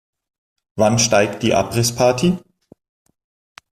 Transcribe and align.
Wann 0.77 0.97
steigt 0.97 1.43
die 1.43 1.53
Abrissparty? 1.53 2.39